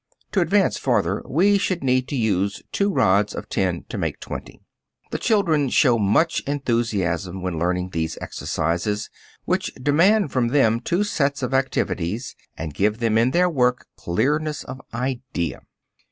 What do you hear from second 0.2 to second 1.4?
To advance farther